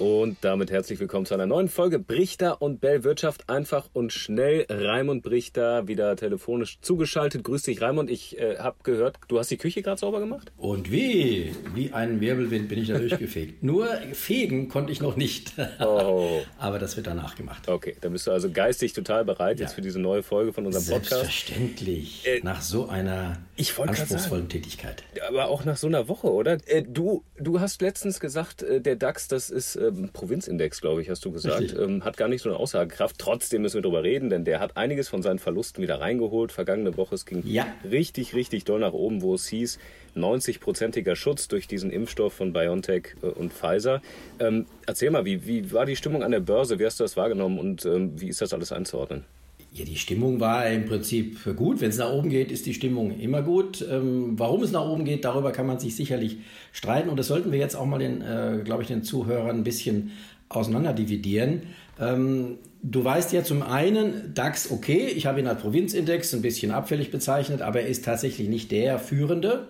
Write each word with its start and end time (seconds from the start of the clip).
Und 0.00 0.38
damit 0.40 0.70
herzlich 0.70 0.98
willkommen 0.98 1.26
zu 1.26 1.34
einer 1.34 1.44
neuen 1.44 1.68
Folge 1.68 1.98
Brichter 1.98 2.62
und 2.62 2.80
Bell 2.80 3.04
Wirtschaft 3.04 3.50
einfach 3.50 3.90
und 3.92 4.14
schnell. 4.14 4.64
Raimund 4.70 5.22
Brichter 5.22 5.88
wieder 5.88 6.16
telefonisch 6.16 6.78
zugeschaltet. 6.80 7.44
Grüß 7.44 7.64
dich, 7.64 7.82
Raimund. 7.82 8.08
Ich 8.10 8.38
äh, 8.38 8.56
habe 8.56 8.78
gehört, 8.82 9.18
du 9.28 9.38
hast 9.38 9.50
die 9.50 9.58
Küche 9.58 9.82
gerade 9.82 10.00
sauber 10.00 10.20
gemacht? 10.20 10.52
Und 10.56 10.90
wie? 10.90 11.54
Wie 11.74 11.92
ein 11.92 12.18
Wirbelwind 12.22 12.70
bin 12.70 12.78
ich 12.78 12.88
da 12.88 12.96
durchgefegt. 12.96 13.62
Nur 13.62 13.88
fegen 14.14 14.70
konnte 14.70 14.90
ich 14.90 15.02
noch 15.02 15.16
nicht. 15.16 15.52
Oh. 15.80 16.40
Aber 16.58 16.78
das 16.78 16.96
wird 16.96 17.06
danach 17.06 17.36
gemacht. 17.36 17.68
Okay, 17.68 17.94
dann 18.00 18.12
bist 18.12 18.26
du 18.26 18.30
also 18.30 18.50
geistig 18.50 18.94
total 18.94 19.26
bereit 19.26 19.58
Ja. 19.60 19.66
jetzt 19.66 19.74
für 19.74 19.82
diese 19.82 19.98
neue 19.98 20.22
Folge 20.22 20.54
von 20.54 20.64
unserem 20.64 20.86
Podcast. 20.86 21.10
Selbstverständlich. 21.20 22.26
Äh, 22.26 22.40
nach 22.42 22.62
so 22.62 22.88
einer 22.88 23.36
anspruchsvollen 23.58 24.48
Tätigkeit. 24.48 25.02
Aber 25.28 25.48
auch 25.48 25.66
nach 25.66 25.76
so 25.76 25.88
einer 25.88 26.08
Woche, 26.08 26.32
oder? 26.32 26.56
Äh, 26.66 26.84
du, 26.88 27.22
du 27.38 27.60
hast 27.60 27.82
letztens 27.82 28.18
gesagt, 28.18 28.62
äh, 28.62 28.80
der 28.80 28.96
DAX, 28.96 29.28
das 29.28 29.50
ist 29.50 29.76
ähm, 29.96 30.10
Provinzindex, 30.12 30.80
glaube 30.80 31.02
ich, 31.02 31.10
hast 31.10 31.24
du 31.24 31.30
gesagt. 31.32 31.74
Ähm, 31.78 32.04
hat 32.04 32.16
gar 32.16 32.28
nicht 32.28 32.42
so 32.42 32.48
eine 32.48 32.58
Aussagekraft. 32.58 33.16
Trotzdem 33.18 33.62
müssen 33.62 33.76
wir 33.76 33.82
drüber 33.82 34.02
reden, 34.02 34.30
denn 34.30 34.44
der 34.44 34.60
hat 34.60 34.76
einiges 34.76 35.08
von 35.08 35.22
seinen 35.22 35.38
Verlusten 35.38 35.82
wieder 35.82 36.00
reingeholt. 36.00 36.52
Vergangene 36.52 36.96
Woche, 36.96 37.14
es 37.14 37.26
ging 37.26 37.42
Ja. 37.46 37.66
richtig, 37.88 38.34
richtig 38.34 38.64
doll 38.64 38.80
nach 38.80 38.92
oben, 38.92 39.22
wo 39.22 39.34
es 39.34 39.46
hieß, 39.48 39.78
90-prozentiger 40.16 41.16
Schutz 41.16 41.48
durch 41.48 41.66
diesen 41.66 41.90
Impfstoff 41.90 42.32
von 42.32 42.52
BioNTech 42.52 43.16
äh, 43.22 43.26
und 43.26 43.52
Pfizer. 43.52 44.00
Ähm, 44.38 44.66
erzähl 44.86 45.10
mal, 45.10 45.24
wie, 45.24 45.46
wie 45.46 45.72
war 45.72 45.86
die 45.86 45.96
Stimmung 45.96 46.22
an 46.22 46.30
der 46.30 46.40
Börse? 46.40 46.78
Wie 46.78 46.86
hast 46.86 47.00
du 47.00 47.04
das 47.04 47.16
wahrgenommen 47.16 47.58
und 47.58 47.84
ähm, 47.84 48.20
wie 48.20 48.28
ist 48.28 48.40
das 48.40 48.52
alles 48.52 48.72
einzuordnen? 48.72 49.24
Ja, 49.72 49.84
die 49.84 49.96
Stimmung 49.96 50.40
war 50.40 50.68
im 50.68 50.84
Prinzip 50.84 51.38
gut. 51.56 51.80
Wenn 51.80 51.90
es 51.90 51.98
nach 51.98 52.12
oben 52.12 52.28
geht, 52.28 52.50
ist 52.50 52.66
die 52.66 52.74
Stimmung 52.74 53.18
immer 53.20 53.42
gut. 53.42 53.86
Ähm, 53.88 54.32
warum 54.36 54.64
es 54.64 54.72
nach 54.72 54.84
oben 54.84 55.04
geht, 55.04 55.24
darüber 55.24 55.52
kann 55.52 55.66
man 55.66 55.78
sich 55.78 55.94
sicherlich 55.94 56.38
streiten. 56.72 57.08
Und 57.08 57.18
das 57.18 57.28
sollten 57.28 57.52
wir 57.52 57.58
jetzt 57.60 57.76
auch 57.76 57.86
mal 57.86 57.98
den, 57.98 58.20
äh, 58.20 58.62
glaube 58.64 58.82
ich, 58.82 58.88
den 58.88 59.04
Zuhörern 59.04 59.58
ein 59.58 59.64
bisschen 59.64 60.10
auseinanderdividieren. 60.48 61.62
Ähm, 62.00 62.58
du 62.82 63.04
weißt 63.04 63.32
ja 63.32 63.44
zum 63.44 63.62
einen, 63.62 64.34
DAX 64.34 64.72
okay, 64.72 65.06
ich 65.06 65.26
habe 65.26 65.38
ihn 65.38 65.46
als 65.46 65.60
Provinzindex 65.60 66.34
ein 66.34 66.42
bisschen 66.42 66.72
abfällig 66.72 67.12
bezeichnet, 67.12 67.62
aber 67.62 67.82
er 67.82 67.88
ist 67.88 68.04
tatsächlich 68.04 68.48
nicht 68.48 68.72
der 68.72 68.98
führende, 68.98 69.68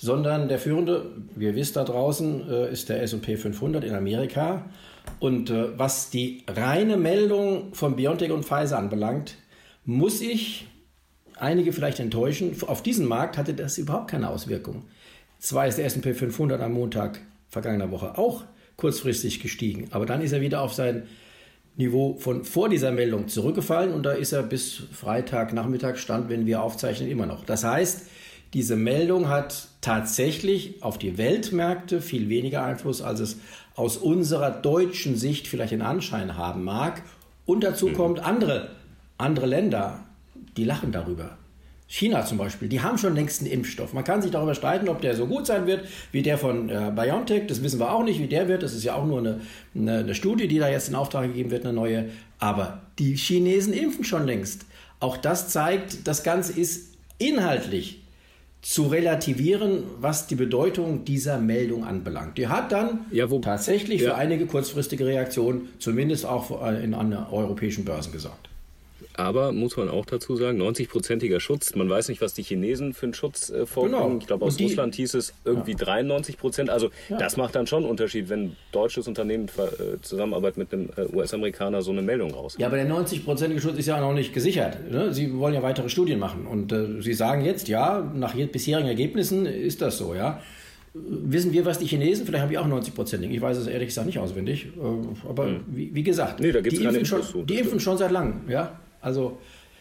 sondern 0.00 0.48
der 0.48 0.58
führende, 0.58 1.10
ihr 1.38 1.54
wisst 1.54 1.76
da 1.76 1.84
draußen, 1.84 2.48
äh, 2.48 2.72
ist 2.72 2.88
der 2.88 3.02
S&P 3.02 3.36
500 3.36 3.84
in 3.84 3.94
Amerika. 3.94 4.64
Und 5.18 5.50
äh, 5.50 5.78
was 5.78 6.08
die 6.08 6.42
reine 6.48 6.96
Meldung 6.96 7.74
von 7.74 7.96
BioNTech 7.96 8.32
und 8.32 8.46
Pfizer 8.46 8.78
anbelangt, 8.78 9.34
muss 9.84 10.22
ich 10.22 10.66
einige 11.36 11.74
vielleicht 11.74 12.00
enttäuschen. 12.00 12.56
Auf 12.66 12.82
diesen 12.82 13.06
Markt 13.06 13.36
hatte 13.36 13.52
das 13.52 13.76
überhaupt 13.76 14.10
keine 14.10 14.30
Auswirkung. 14.30 14.84
Zwar 15.38 15.66
ist 15.66 15.76
der 15.76 15.84
S&P 15.84 16.14
500 16.14 16.62
am 16.62 16.72
Montag 16.72 17.20
vergangener 17.50 17.90
Woche 17.90 18.16
auch 18.16 18.44
kurzfristig 18.78 19.40
gestiegen, 19.40 19.88
aber 19.90 20.06
dann 20.06 20.22
ist 20.22 20.32
er 20.32 20.40
wieder 20.40 20.62
auf 20.62 20.72
sein 20.72 21.02
Niveau 21.76 22.16
von 22.18 22.44
vor 22.44 22.70
dieser 22.70 22.90
Meldung 22.90 23.28
zurückgefallen 23.28 23.92
und 23.92 24.04
da 24.04 24.12
ist 24.12 24.32
er 24.32 24.42
bis 24.42 24.82
Freitagnachmittag 24.92 25.96
stand, 25.96 26.30
wenn 26.30 26.46
wir 26.46 26.62
aufzeichnen, 26.62 27.10
immer 27.10 27.26
noch. 27.26 27.44
Das 27.44 27.64
heißt, 27.64 28.06
diese 28.54 28.76
Meldung 28.76 29.28
hat 29.28 29.69
tatsächlich 29.80 30.82
auf 30.82 30.98
die 30.98 31.16
Weltmärkte 31.18 32.00
viel 32.00 32.28
weniger 32.28 32.64
Einfluss, 32.64 33.02
als 33.02 33.20
es 33.20 33.38
aus 33.74 33.96
unserer 33.96 34.50
deutschen 34.50 35.16
Sicht 35.16 35.48
vielleicht 35.48 35.72
den 35.72 35.82
Anschein 35.82 36.36
haben 36.36 36.64
mag. 36.64 37.02
Und 37.46 37.64
dazu 37.64 37.88
kommt 37.92 38.20
andere, 38.20 38.70
andere 39.16 39.46
Länder, 39.46 40.00
die 40.56 40.64
lachen 40.64 40.92
darüber. 40.92 41.36
China 41.86 42.24
zum 42.24 42.38
Beispiel, 42.38 42.68
die 42.68 42.82
haben 42.82 42.98
schon 42.98 43.16
längst 43.16 43.40
einen 43.40 43.50
Impfstoff. 43.50 43.92
Man 43.94 44.04
kann 44.04 44.22
sich 44.22 44.30
darüber 44.30 44.54
streiten, 44.54 44.88
ob 44.88 45.00
der 45.00 45.16
so 45.16 45.26
gut 45.26 45.46
sein 45.46 45.66
wird 45.66 45.88
wie 46.12 46.22
der 46.22 46.38
von 46.38 46.68
äh, 46.68 46.92
BioNTech. 46.94 47.48
Das 47.48 47.64
wissen 47.64 47.80
wir 47.80 47.92
auch 47.92 48.04
nicht, 48.04 48.20
wie 48.20 48.28
der 48.28 48.46
wird. 48.46 48.62
Das 48.62 48.74
ist 48.74 48.84
ja 48.84 48.94
auch 48.94 49.04
nur 49.04 49.18
eine, 49.18 49.40
eine, 49.74 49.98
eine 49.98 50.14
Studie, 50.14 50.46
die 50.46 50.58
da 50.58 50.68
jetzt 50.68 50.88
in 50.88 50.94
Auftrag 50.94 51.26
gegeben 51.26 51.50
wird, 51.50 51.64
eine 51.64 51.72
neue. 51.72 52.10
Aber 52.38 52.82
die 53.00 53.16
Chinesen 53.16 53.72
impfen 53.72 54.04
schon 54.04 54.24
längst. 54.24 54.66
Auch 55.00 55.16
das 55.16 55.48
zeigt, 55.48 56.06
das 56.06 56.22
Ganze 56.22 56.52
ist 56.52 56.94
inhaltlich 57.18 58.00
zu 58.62 58.88
relativieren, 58.88 59.84
was 60.00 60.26
die 60.26 60.34
Bedeutung 60.34 61.04
dieser 61.06 61.38
Meldung 61.38 61.84
anbelangt. 61.84 62.36
Die 62.36 62.48
hat 62.48 62.72
dann 62.72 63.06
Ja, 63.10 63.30
wo- 63.30 63.38
tatsächlich 63.38 64.02
ja. 64.02 64.10
für 64.10 64.14
einige 64.16 64.44
kurzfristige 64.46 65.06
Reaktionen, 65.06 65.68
zumindest 65.78 66.26
auch 66.26 66.50
in, 66.68 66.92
an 66.92 67.12
europäischen 67.30 67.86
Börsen 67.86 68.12
gesorgt. 68.12 68.49
Aber 69.20 69.52
muss 69.52 69.76
man 69.76 69.90
auch 69.90 70.06
dazu 70.06 70.34
sagen, 70.36 70.60
90-prozentiger 70.62 71.40
Schutz. 71.40 71.74
Man 71.74 71.90
weiß 71.90 72.08
nicht, 72.08 72.22
was 72.22 72.32
die 72.32 72.42
Chinesen 72.42 72.94
für 72.94 73.04
einen 73.06 73.14
Schutz 73.14 73.50
äh, 73.50 73.66
vorbringen. 73.66 74.00
Genau. 74.02 74.18
Ich 74.18 74.26
glaube, 74.26 74.44
aus 74.46 74.56
die- 74.56 74.64
Russland 74.64 74.94
hieß 74.94 75.12
es 75.14 75.34
irgendwie 75.44 75.74
93 75.74 76.38
Prozent. 76.38 76.70
Also 76.70 76.90
das 77.10 77.36
macht 77.36 77.54
dann 77.54 77.66
schon 77.66 77.82
einen 77.82 77.90
Unterschied, 77.90 78.28
wenn 78.30 78.44
ein 78.44 78.56
deutsches 78.72 79.06
Unternehmen 79.08 79.46
äh, 79.58 80.00
zusammenarbeitet 80.00 80.56
mit 80.56 80.72
einem 80.72 80.88
äh, 80.96 81.14
US-Amerikaner 81.14 81.82
so 81.82 81.90
eine 81.90 82.00
Meldung 82.02 82.30
raus. 82.32 82.56
Ja, 82.58 82.66
aber 82.68 82.76
der 82.76 82.88
90-prozentige 82.88 83.60
Schutz 83.60 83.76
ist 83.78 83.86
ja 83.86 84.00
noch 84.00 84.14
nicht 84.14 84.32
gesichert. 84.32 84.90
Ne? 84.90 85.12
Sie 85.12 85.36
wollen 85.38 85.52
ja 85.54 85.62
weitere 85.62 85.88
Studien 85.90 86.18
machen. 86.18 86.46
Und 86.46 86.72
äh, 86.72 87.02
Sie 87.02 87.12
sagen 87.12 87.44
jetzt, 87.44 87.68
ja, 87.68 88.10
nach 88.14 88.34
bisherigen 88.34 88.88
Ergebnissen 88.88 89.44
ist 89.46 89.82
das 89.82 89.98
so, 89.98 90.14
ja. 90.14 90.40
Wissen 90.92 91.52
wir, 91.52 91.64
was 91.66 91.78
die 91.78 91.86
Chinesen, 91.86 92.26
vielleicht 92.26 92.42
haben 92.42 92.50
die 92.50 92.58
auch 92.58 92.66
90-prozentig. 92.66 93.30
Ich 93.30 93.40
weiß 93.40 93.56
es 93.58 93.66
ehrlich 93.68 93.88
gesagt 93.88 94.06
nicht 94.06 94.18
auswendig. 94.18 94.66
Äh, 94.76 95.28
aber 95.28 95.60
wie, 95.68 95.94
wie 95.94 96.02
gesagt, 96.02 96.40
Hm. 96.40 96.46
Nee, 96.46 96.52
da 96.52 96.60
gibt's 96.62 96.78
die, 96.78 96.84
impfen 96.84 97.04
schon, 97.04 97.46
die 97.46 97.58
impfen 97.58 97.78
schon 97.80 97.96
seit 97.98 98.10
langem, 98.10 98.48
ja. 98.48 98.78
Also 99.00 99.38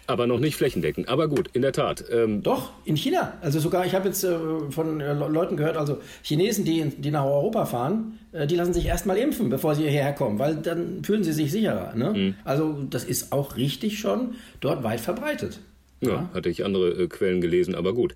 Aber 0.08 0.26
noch 0.26 0.40
nicht 0.40 0.56
flächendeckend. 0.56 1.08
Aber 1.08 1.28
gut, 1.28 1.50
in 1.54 1.62
der 1.62 1.72
Tat. 1.72 2.04
Ähm, 2.12 2.42
Doch, 2.42 2.72
in 2.86 2.96
China. 2.98 3.34
Also 3.42 3.60
sogar, 3.60 3.86
ich 3.86 3.94
habe 3.94 4.08
jetzt 4.08 4.24
äh, 4.24 4.36
von 4.72 5.00
äh, 5.02 5.14
Le- 5.14 5.28
Leuten 5.28 5.56
gehört, 5.56 5.78
also 5.78 6.00
Chinesen, 6.24 6.66
die, 6.66 6.84
die 6.98 7.12
nach 7.12 7.26
Europa 7.26 7.66
fahren, 7.68 8.18
äh, 8.32 8.48
die 8.48 8.56
lassen 8.56 8.74
sich 8.74 8.86
erstmal 8.88 9.18
impfen, 9.18 9.50
bevor 9.50 9.76
sie 9.76 9.84
hierher 9.84 10.14
kommen, 10.14 10.40
weil 10.40 10.56
dann 10.56 11.04
fühlen 11.04 11.24
sie 11.24 11.32
sich 11.34 11.52
sicherer. 11.52 11.94
Ne? 11.96 12.10
Mhm. 12.14 12.36
Also 12.44 12.82
das 12.90 13.04
ist 13.04 13.32
auch 13.32 13.56
richtig 13.56 14.00
schon 14.00 14.36
dort 14.62 14.84
weit 14.84 15.00
verbreitet. 15.00 15.60
Ja, 16.02 16.30
hatte 16.34 16.50
ich 16.50 16.66
andere 16.66 16.90
äh, 17.04 17.08
Quellen 17.08 17.40
gelesen, 17.42 17.76
aber 17.76 17.94
gut. 17.94 18.16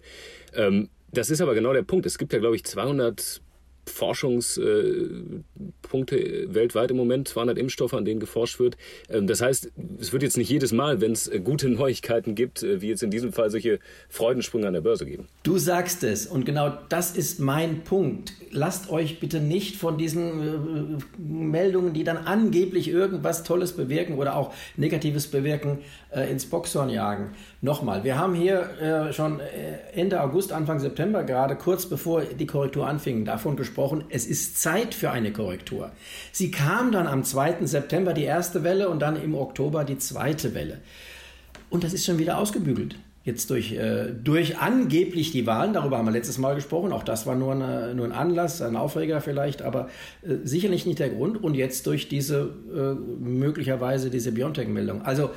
Ähm, 0.56 0.90
das 1.12 1.30
ist 1.30 1.42
aber 1.42 1.54
genau 1.54 1.74
der 1.74 1.84
Punkt. 1.84 2.08
Es 2.08 2.18
gibt 2.18 2.34
ja, 2.34 2.40
glaube 2.40 2.56
ich, 2.56 2.64
200 2.64 3.40
Forschungspunkte 3.86 5.44
äh, 6.18 6.54
weltweit 6.54 6.92
im 6.92 6.98
Moment, 6.98 7.28
200 7.28 7.58
Impfstoffe, 7.58 7.94
an 7.94 8.06
denen 8.06 8.20
geforscht 8.20 8.60
wird. 8.60 8.78
Ähm, 9.10 9.28
das 9.28 9.42
heißt, 9.42 9.72
es 10.00 10.14
wird 10.14 10.24
jetzt 10.24 10.38
nicht 10.38 10.50
jedes 10.50 10.72
Mal, 10.72 11.02
wenn 11.02 11.12
es 11.12 11.28
äh, 11.28 11.40
gute 11.40 11.70
Neuigkeiten 11.70 12.36
gibt, 12.36 12.64
äh, 12.64 12.82
wie 12.82 12.88
jetzt 12.90 13.04
in 13.04 13.12
diesem 13.12 13.34
Fall 13.34 13.50
solche 13.50 13.80
Freudensprünge 14.10 14.68
an 14.68 14.74
der 14.74 14.82
Börse 14.82 15.06
geben. 15.06 15.28
Du 15.44 15.58
sagst 15.58 16.04
es 16.04 16.26
und 16.26 16.46
genau 16.46 16.72
das 16.90 17.16
ist 17.16 17.40
mein 17.40 17.84
Punkt. 17.84 18.34
Lasst 18.52 18.90
euch 18.90 19.20
bitte 19.20 19.40
nicht 19.40 19.76
von 19.76 19.98
diesen 19.98 21.04
Meldungen, 21.18 21.94
die 21.94 22.04
dann 22.04 22.18
angeblich 22.18 22.88
irgendwas 22.88 23.44
Tolles 23.44 23.74
bewirken 23.74 24.18
oder 24.18 24.36
auch 24.36 24.54
Negatives 24.78 25.28
bewirken, 25.28 25.80
ins 26.30 26.46
Boxhorn 26.46 26.90
jagen. 26.90 27.32
Nochmal, 27.62 28.04
wir 28.04 28.20
haben 28.20 28.36
hier 28.36 29.10
schon 29.12 29.40
Ende 29.94 30.22
August, 30.22 30.52
Anfang 30.52 30.80
September 30.80 31.24
gerade, 31.24 31.56
kurz 31.56 31.88
bevor 31.88 32.22
die 32.22 32.46
Korrektur 32.46 32.88
anfing, 32.88 33.26
davon 33.26 33.56
gesprochen, 33.56 33.73
es 34.10 34.26
ist 34.26 34.62
Zeit 34.62 34.94
für 34.94 35.12
eine 35.12 35.32
Korrektur. 35.32 35.92
Sie 36.32 36.52
kam 36.52 36.92
dann 36.92 37.08
am 37.08 37.24
2. 37.24 37.66
September 37.66 38.14
die 38.14 38.24
erste 38.24 38.64
Welle 38.64 38.90
und 38.90 39.00
dann 39.00 39.22
im 39.22 39.36
Oktober 39.36 39.84
die 39.84 39.98
zweite 39.98 40.54
Welle. 40.54 40.80
Und 41.70 41.84
das 41.84 41.94
ist 41.94 42.06
schon 42.06 42.20
wieder 42.20 42.38
ausgebügelt. 42.38 42.96
Jetzt 43.26 43.50
durch, 43.50 43.72
äh, 43.72 44.12
durch 44.12 44.58
angeblich 44.58 45.32
die 45.32 45.48
Wahlen, 45.48 45.72
darüber 45.72 45.98
haben 45.98 46.06
wir 46.06 46.12
letztes 46.12 46.38
Mal 46.38 46.56
gesprochen, 46.56 46.92
auch 46.92 47.04
das 47.04 47.26
war 47.26 47.36
nur, 47.36 47.54
eine, 47.54 47.96
nur 47.96 48.06
ein 48.06 48.12
Anlass, 48.12 48.62
ein 48.62 48.76
Aufreger 48.76 49.22
vielleicht, 49.22 49.62
aber 49.62 49.88
äh, 50.24 50.36
sicherlich 50.44 50.86
nicht 50.86 51.00
der 51.00 51.10
Grund. 51.10 51.42
Und 51.42 51.56
jetzt 51.56 51.88
durch 51.88 52.10
diese 52.10 52.54
äh, 52.76 52.94
möglicherweise 53.24 54.10
diese 54.10 54.34
Biontech-Meldung. 54.34 55.04
Also 55.04 55.30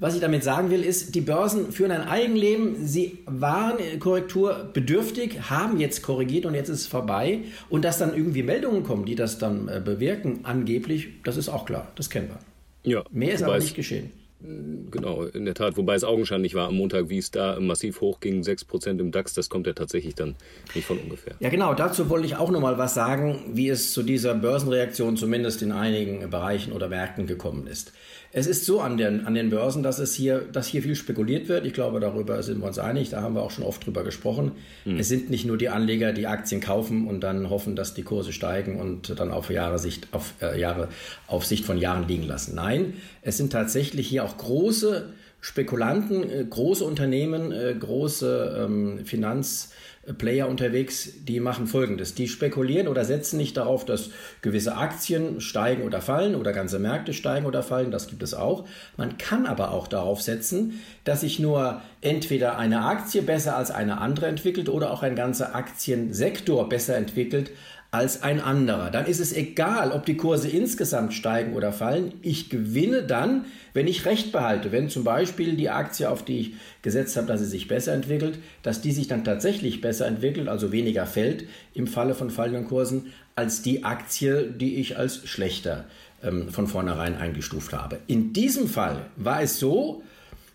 was 0.00 0.14
ich 0.14 0.20
damit 0.20 0.42
sagen 0.42 0.70
will, 0.70 0.82
ist, 0.82 1.14
die 1.14 1.20
Börsen 1.20 1.72
führen 1.72 1.90
ein 1.92 2.08
Eigenleben. 2.08 2.86
Sie 2.86 3.18
waren 3.26 3.76
korrekturbedürftig, 3.98 5.50
haben 5.50 5.78
jetzt 5.78 6.02
korrigiert 6.02 6.46
und 6.46 6.54
jetzt 6.54 6.70
ist 6.70 6.80
es 6.80 6.86
vorbei. 6.86 7.40
Und 7.68 7.84
dass 7.84 7.98
dann 7.98 8.14
irgendwie 8.14 8.42
Meldungen 8.42 8.82
kommen, 8.82 9.04
die 9.04 9.14
das 9.14 9.38
dann 9.38 9.68
äh, 9.68 9.80
bewirken, 9.84 10.40
angeblich, 10.44 11.08
das 11.24 11.36
ist 11.36 11.50
auch 11.50 11.66
klar. 11.66 11.92
Das 11.96 12.08
kennen 12.08 12.28
wir. 12.28 12.90
Ja, 12.90 13.04
Mehr 13.10 13.34
ist 13.34 13.42
aber 13.42 13.58
nicht 13.58 13.74
geschehen. 13.74 14.10
Genau, 14.42 15.24
in 15.24 15.44
der 15.44 15.52
Tat. 15.52 15.76
Wobei 15.76 15.94
es 15.94 16.02
augenscheinlich 16.02 16.54
war 16.54 16.68
am 16.68 16.76
Montag, 16.76 17.10
wie 17.10 17.18
es 17.18 17.30
da 17.30 17.60
massiv 17.60 18.00
hochging, 18.00 18.40
6% 18.40 18.98
im 18.98 19.12
DAX, 19.12 19.34
das 19.34 19.50
kommt 19.50 19.66
ja 19.66 19.74
tatsächlich 19.74 20.14
dann 20.14 20.34
nicht 20.74 20.86
von 20.86 20.96
ungefähr. 20.96 21.34
Ja, 21.40 21.50
genau. 21.50 21.74
Dazu 21.74 22.08
wollte 22.08 22.26
ich 22.26 22.36
auch 22.36 22.50
noch 22.50 22.60
mal 22.60 22.78
was 22.78 22.94
sagen, 22.94 23.40
wie 23.52 23.68
es 23.68 23.92
zu 23.92 24.02
dieser 24.02 24.34
Börsenreaktion 24.34 25.18
zumindest 25.18 25.60
in 25.60 25.72
einigen 25.72 26.30
Bereichen 26.30 26.72
oder 26.72 26.88
Märkten 26.88 27.26
gekommen 27.26 27.66
ist. 27.66 27.92
Es 28.32 28.46
ist 28.46 28.64
so 28.64 28.80
an 28.80 28.96
den, 28.96 29.26
an 29.26 29.34
den 29.34 29.50
Börsen, 29.50 29.82
dass 29.82 29.98
es 29.98 30.14
hier, 30.14 30.40
dass 30.40 30.68
hier 30.68 30.82
viel 30.82 30.94
spekuliert 30.94 31.48
wird. 31.48 31.66
Ich 31.66 31.72
glaube, 31.72 31.98
darüber 31.98 32.42
sind 32.44 32.60
wir 32.60 32.66
uns 32.68 32.78
einig. 32.78 33.10
Da 33.10 33.22
haben 33.22 33.34
wir 33.34 33.42
auch 33.42 33.50
schon 33.50 33.64
oft 33.64 33.84
drüber 33.84 34.04
gesprochen. 34.04 34.52
Es 34.98 35.08
sind 35.08 35.30
nicht 35.30 35.46
nur 35.46 35.58
die 35.58 35.68
Anleger, 35.68 36.12
die 36.12 36.28
Aktien 36.28 36.60
kaufen 36.60 37.08
und 37.08 37.20
dann 37.20 37.50
hoffen, 37.50 37.74
dass 37.74 37.92
die 37.92 38.04
Kurse 38.04 38.32
steigen 38.32 38.78
und 38.78 39.18
dann 39.18 39.32
auf 39.32 39.50
Jahre 39.50 39.80
Sicht, 39.80 40.08
auf 40.12 40.34
äh, 40.40 40.60
Jahre, 40.60 40.88
auf 41.26 41.44
Sicht 41.44 41.64
von 41.64 41.76
Jahren 41.76 42.06
liegen 42.06 42.22
lassen. 42.22 42.54
Nein, 42.54 42.94
es 43.22 43.36
sind 43.36 43.50
tatsächlich 43.50 44.06
hier 44.06 44.24
auch 44.24 44.36
große 44.36 45.12
Spekulanten, 45.40 46.28
äh, 46.30 46.44
große 46.44 46.84
Unternehmen, 46.84 47.50
äh, 47.50 47.74
große 47.78 48.64
ähm, 48.64 49.06
Finanzplayer 49.06 50.46
unterwegs, 50.46 51.24
die 51.24 51.40
machen 51.40 51.66
Folgendes. 51.66 52.14
Die 52.14 52.28
spekulieren 52.28 52.88
oder 52.88 53.06
setzen 53.06 53.38
nicht 53.38 53.56
darauf, 53.56 53.86
dass 53.86 54.10
gewisse 54.42 54.76
Aktien 54.76 55.40
steigen 55.40 55.82
oder 55.82 56.02
fallen 56.02 56.34
oder 56.34 56.52
ganze 56.52 56.78
Märkte 56.78 57.14
steigen 57.14 57.46
oder 57.46 57.62
fallen. 57.62 57.90
Das 57.90 58.08
gibt 58.08 58.22
es 58.22 58.34
auch. 58.34 58.66
Man 58.98 59.16
kann 59.16 59.46
aber 59.46 59.70
auch 59.70 59.88
darauf 59.88 60.20
setzen, 60.20 60.80
dass 61.04 61.22
sich 61.22 61.38
nur 61.38 61.80
entweder 62.02 62.58
eine 62.58 62.84
Aktie 62.84 63.22
besser 63.22 63.56
als 63.56 63.70
eine 63.70 63.98
andere 63.98 64.26
entwickelt 64.26 64.68
oder 64.68 64.90
auch 64.92 65.02
ein 65.02 65.16
ganzer 65.16 65.54
Aktiensektor 65.54 66.68
besser 66.68 66.96
entwickelt 66.96 67.50
als 67.92 68.22
ein 68.22 68.40
anderer. 68.40 68.90
Dann 68.90 69.06
ist 69.06 69.18
es 69.18 69.32
egal, 69.32 69.90
ob 69.90 70.06
die 70.06 70.16
Kurse 70.16 70.48
insgesamt 70.48 71.12
steigen 71.12 71.54
oder 71.54 71.72
fallen. 71.72 72.12
Ich 72.22 72.48
gewinne 72.48 73.02
dann, 73.02 73.46
wenn 73.74 73.88
ich 73.88 74.04
Recht 74.04 74.30
behalte. 74.30 74.70
Wenn 74.70 74.88
zum 74.88 75.02
Beispiel 75.02 75.56
die 75.56 75.70
Aktie, 75.70 76.08
auf 76.08 76.24
die 76.24 76.38
ich 76.38 76.52
gesetzt 76.82 77.16
habe, 77.16 77.26
dass 77.26 77.40
sie 77.40 77.46
sich 77.46 77.66
besser 77.66 77.92
entwickelt, 77.92 78.38
dass 78.62 78.80
die 78.80 78.92
sich 78.92 79.08
dann 79.08 79.24
tatsächlich 79.24 79.80
besser 79.80 80.06
entwickelt, 80.06 80.48
also 80.48 80.70
weniger 80.70 81.04
fällt 81.04 81.46
im 81.74 81.88
Falle 81.88 82.14
von 82.14 82.30
fallenden 82.30 82.66
Kursen, 82.66 83.12
als 83.34 83.62
die 83.62 83.82
Aktie, 83.82 84.44
die 84.44 84.76
ich 84.76 84.96
als 84.96 85.26
schlechter 85.28 85.86
ähm, 86.22 86.50
von 86.50 86.68
vornherein 86.68 87.16
eingestuft 87.16 87.72
habe. 87.72 87.98
In 88.06 88.32
diesem 88.32 88.68
Fall 88.68 89.06
war 89.16 89.42
es 89.42 89.58
so, 89.58 90.02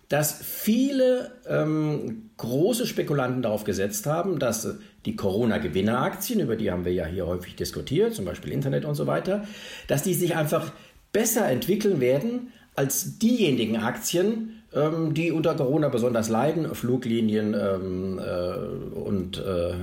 dass 0.07 0.39
viele 0.41 1.31
ähm, 1.47 2.29
große 2.37 2.85
Spekulanten 2.85 3.41
darauf 3.41 3.63
gesetzt 3.63 4.05
haben, 4.05 4.39
dass 4.39 4.77
die 5.05 5.15
Corona-Gewinneraktien, 5.15 6.39
über 6.39 6.55
die 6.55 6.71
haben 6.71 6.85
wir 6.85 6.93
ja 6.93 7.05
hier 7.05 7.27
häufig 7.27 7.55
diskutiert, 7.55 8.15
zum 8.15 8.25
Beispiel 8.25 8.51
Internet 8.51 8.85
und 8.85 8.95
so 8.95 9.07
weiter, 9.07 9.45
dass 9.87 10.03
die 10.03 10.13
sich 10.13 10.35
einfach 10.35 10.71
besser 11.11 11.47
entwickeln 11.47 12.01
werden 12.01 12.51
als 12.75 13.17
diejenigen 13.19 13.77
Aktien, 13.77 14.63
ähm, 14.73 15.13
die 15.13 15.31
unter 15.31 15.55
Corona 15.55 15.89
besonders 15.89 16.29
leiden, 16.29 16.75
Fluglinien 16.75 17.53
ähm, 17.53 18.19
äh, 18.19 18.97
und 18.97 19.37
äh, 19.37 19.73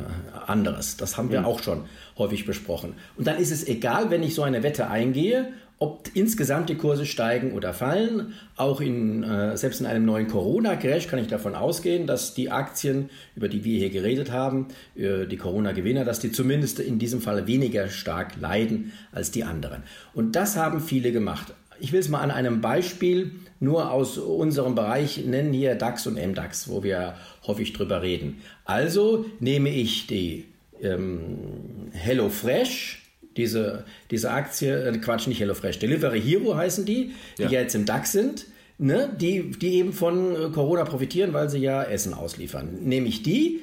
anderes. 0.46 0.98
Das 0.98 1.16
haben 1.16 1.30
wir 1.30 1.40
mhm. 1.40 1.46
auch 1.46 1.62
schon 1.62 1.84
häufig 2.18 2.44
besprochen. 2.44 2.94
Und 3.16 3.26
dann 3.26 3.38
ist 3.38 3.50
es 3.50 3.66
egal, 3.66 4.10
wenn 4.10 4.22
ich 4.22 4.34
so 4.34 4.42
eine 4.42 4.62
Wette 4.62 4.88
eingehe, 4.88 5.48
ob 5.82 6.10
insgesamt 6.14 6.68
die 6.68 6.76
Kurse 6.76 7.06
steigen 7.06 7.54
oder 7.54 7.74
fallen. 7.74 8.34
Auch 8.54 8.80
in, 8.80 9.24
äh, 9.24 9.56
selbst 9.56 9.80
in 9.80 9.86
einem 9.86 10.04
neuen 10.04 10.28
Corona-Crash 10.28 11.08
kann 11.08 11.18
ich 11.18 11.26
davon 11.26 11.56
ausgehen, 11.56 12.06
dass 12.06 12.34
die 12.34 12.52
Aktien, 12.52 13.10
über 13.34 13.48
die 13.48 13.64
wir 13.64 13.78
hier 13.78 13.90
geredet 13.90 14.30
haben, 14.30 14.68
äh, 14.94 15.26
die 15.26 15.36
Corona-Gewinner, 15.36 16.04
dass 16.04 16.20
die 16.20 16.30
zumindest 16.30 16.78
in 16.78 17.00
diesem 17.00 17.20
Fall 17.20 17.48
weniger 17.48 17.88
stark 17.88 18.40
leiden 18.40 18.92
als 19.10 19.32
die 19.32 19.42
anderen. 19.42 19.82
Und 20.14 20.36
das 20.36 20.56
haben 20.56 20.80
viele 20.80 21.10
gemacht. 21.10 21.52
Ich 21.80 21.92
will 21.92 21.98
es 21.98 22.08
mal 22.08 22.20
an 22.20 22.30
einem 22.30 22.60
Beispiel 22.60 23.32
nur 23.58 23.90
aus 23.90 24.18
unserem 24.18 24.76
Bereich 24.76 25.24
nennen, 25.26 25.52
hier 25.52 25.74
DAX 25.74 26.06
und 26.06 26.14
MDAX, 26.14 26.68
wo 26.68 26.84
wir 26.84 27.16
häufig 27.44 27.72
drüber 27.72 28.02
reden. 28.02 28.40
Also 28.64 29.26
nehme 29.40 29.70
ich 29.70 30.06
die 30.06 30.44
ähm, 30.80 31.90
HelloFresh, 31.90 33.01
diese, 33.36 33.84
diese 34.10 34.30
Aktie, 34.30 34.72
äh, 34.72 34.98
Quatsch, 34.98 35.26
nicht 35.26 35.40
HelloFresh, 35.40 35.78
Delivery 35.78 36.20
Hero 36.20 36.56
heißen 36.56 36.84
die, 36.84 37.12
die 37.38 37.42
ja. 37.42 37.50
jetzt 37.50 37.74
im 37.74 37.86
DAX 37.86 38.12
sind, 38.12 38.46
ne, 38.78 39.14
die, 39.20 39.50
die 39.50 39.74
eben 39.74 39.92
von 39.92 40.34
äh, 40.34 40.48
Corona 40.50 40.84
profitieren, 40.84 41.32
weil 41.32 41.48
sie 41.48 41.58
ja 41.58 41.82
Essen 41.82 42.14
ausliefern. 42.14 42.78
Nehme 42.82 43.08
ich 43.08 43.22
die 43.22 43.60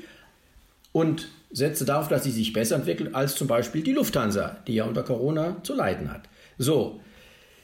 und 0.92 1.30
setze 1.52 1.86
darauf, 1.86 2.08
dass 2.08 2.24
sie 2.24 2.32
sich 2.32 2.54
besser 2.54 2.76
entwickelt 2.76 3.16
als 3.16 3.36
zum 3.36 3.48
Beispiel 3.48 3.82
die 3.82 3.94
Lufthansa, 3.94 4.58
die 4.68 4.76
ja 4.76 4.86
unter 4.86 5.04
Corona 5.04 5.58
zu 5.64 5.76
leiden 5.76 6.12
hat. 6.12 6.30
So, 6.58 7.02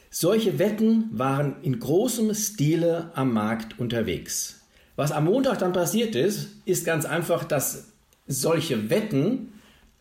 solche 0.09 0.59
Wetten 0.59 1.09
waren 1.11 1.57
in 1.61 1.79
großem 1.79 2.33
Stile 2.33 3.11
am 3.15 3.33
Markt 3.33 3.79
unterwegs. 3.79 4.61
Was 4.95 5.11
am 5.11 5.25
Montag 5.25 5.59
dann 5.59 5.73
passiert 5.73 6.15
ist, 6.15 6.51
ist 6.65 6.85
ganz 6.85 7.05
einfach, 7.05 7.43
dass 7.43 7.89
solche 8.27 8.89
Wetten 8.89 9.51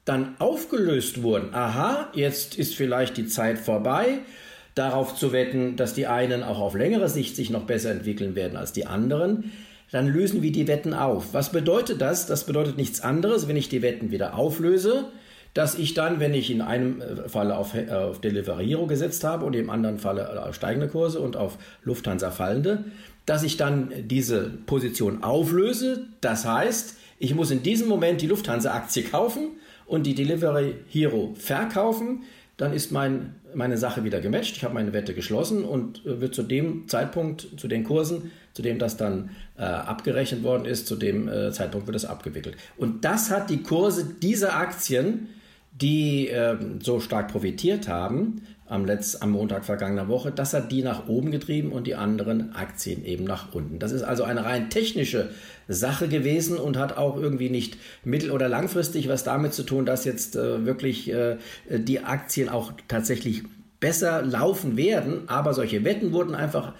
dann 0.04 0.36
aufgelöst 0.38 1.22
wurden. 1.22 1.54
Aha, 1.54 2.08
jetzt 2.14 2.56
ist 2.56 2.74
vielleicht 2.74 3.16
die 3.16 3.26
Zeit 3.26 3.58
vorbei, 3.58 4.20
darauf 4.74 5.16
zu 5.16 5.32
wetten, 5.32 5.76
dass 5.76 5.94
die 5.94 6.06
einen 6.06 6.42
auch 6.42 6.60
auf 6.60 6.74
längere 6.74 7.08
Sicht 7.08 7.36
sich 7.36 7.50
noch 7.50 7.64
besser 7.64 7.90
entwickeln 7.90 8.34
werden 8.34 8.56
als 8.56 8.72
die 8.72 8.86
anderen, 8.86 9.52
dann 9.92 10.08
lösen 10.08 10.42
wir 10.42 10.50
die 10.50 10.66
Wetten 10.66 10.92
auf. 10.92 11.32
Was 11.32 11.52
bedeutet 11.52 12.00
das? 12.00 12.26
Das 12.26 12.44
bedeutet 12.44 12.76
nichts 12.76 13.00
anderes, 13.00 13.46
wenn 13.46 13.56
ich 13.56 13.68
die 13.68 13.82
Wetten 13.82 14.10
wieder 14.10 14.36
auflöse, 14.36 15.06
dass 15.54 15.76
ich 15.76 15.94
dann, 15.94 16.18
wenn 16.18 16.34
ich 16.34 16.50
in 16.50 16.60
einem 16.60 17.00
äh, 17.00 17.28
Falle 17.28 17.56
auf, 17.56 17.74
äh, 17.74 17.88
auf 17.88 18.20
Delivery 18.20 18.66
Hero 18.66 18.86
gesetzt 18.86 19.22
habe 19.22 19.46
und 19.46 19.54
im 19.54 19.70
anderen 19.70 19.98
Falle 19.98 20.44
auf 20.44 20.56
steigende 20.56 20.88
Kurse 20.88 21.20
und 21.20 21.36
auf 21.36 21.58
Lufthansa 21.84 22.32
fallende, 22.32 22.84
dass 23.24 23.44
ich 23.44 23.56
dann 23.56 23.92
diese 24.02 24.50
Position 24.66 25.22
auflöse. 25.22 26.06
Das 26.20 26.44
heißt, 26.44 26.96
ich 27.20 27.34
muss 27.36 27.52
in 27.52 27.62
diesem 27.62 27.88
Moment 27.88 28.20
die 28.20 28.26
Lufthansa-Aktie 28.26 29.04
kaufen 29.04 29.52
und 29.86 30.06
die 30.06 30.14
Delivery 30.14 30.76
Hero 30.88 31.34
verkaufen, 31.38 32.22
dann 32.56 32.72
ist 32.72 32.92
mein, 32.92 33.34
meine 33.54 33.76
Sache 33.76 34.04
wieder 34.04 34.20
gematcht. 34.20 34.56
Ich 34.56 34.64
habe 34.64 34.74
meine 34.74 34.92
Wette 34.92 35.14
geschlossen 35.14 35.64
und 35.64 36.04
äh, 36.06 36.20
wird 36.20 36.34
zu 36.34 36.42
dem 36.42 36.88
Zeitpunkt, 36.88 37.48
zu 37.56 37.68
den 37.68 37.84
Kursen, 37.84 38.30
zu 38.52 38.62
dem 38.62 38.78
das 38.78 38.96
dann 38.96 39.30
äh, 39.58 39.62
abgerechnet 39.62 40.42
worden 40.42 40.64
ist, 40.64 40.86
zu 40.86 40.96
dem 40.96 41.28
äh, 41.28 41.50
Zeitpunkt 41.50 41.86
wird 41.86 41.96
es 41.96 42.04
abgewickelt. 42.04 42.56
Und 42.76 43.04
das 43.04 43.30
hat 43.30 43.50
die 43.50 43.62
Kurse 43.62 44.14
dieser 44.22 44.56
Aktien, 44.56 45.28
die 45.72 46.28
äh, 46.28 46.56
so 46.80 47.00
stark 47.00 47.28
profitiert 47.28 47.88
haben, 47.88 48.42
am, 48.66 48.84
Letz-, 48.86 49.20
am 49.20 49.30
Montag 49.30 49.64
vergangener 49.64 50.08
Woche, 50.08 50.30
das 50.30 50.54
hat 50.54 50.72
die 50.72 50.82
nach 50.82 51.08
oben 51.08 51.30
getrieben 51.30 51.72
und 51.72 51.86
die 51.86 51.94
anderen 51.94 52.54
Aktien 52.54 53.04
eben 53.04 53.24
nach 53.24 53.54
unten. 53.54 53.78
Das 53.78 53.92
ist 53.92 54.02
also 54.02 54.24
eine 54.24 54.44
rein 54.44 54.70
technische 54.70 55.30
Sache 55.68 56.08
gewesen 56.08 56.56
und 56.56 56.76
hat 56.76 56.96
auch 56.96 57.16
irgendwie 57.16 57.50
nicht 57.50 57.76
mittel- 58.04 58.30
oder 58.30 58.48
langfristig 58.48 59.08
was 59.08 59.24
damit 59.24 59.52
zu 59.52 59.64
tun, 59.64 59.86
dass 59.86 60.04
jetzt 60.04 60.36
äh, 60.36 60.64
wirklich 60.64 61.12
äh, 61.12 61.36
die 61.68 62.00
Aktien 62.00 62.48
auch 62.48 62.72
tatsächlich 62.88 63.42
besser 63.80 64.22
laufen 64.22 64.76
werden. 64.76 65.28
Aber 65.28 65.52
solche 65.52 65.84
Wetten 65.84 66.12
wurden 66.12 66.34
einfach 66.34 66.72